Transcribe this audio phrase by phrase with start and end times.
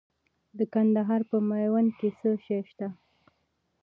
[0.57, 2.87] د کندهار په میوند کې څه شی شته؟